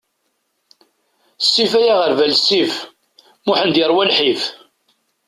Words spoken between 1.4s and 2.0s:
Sif ay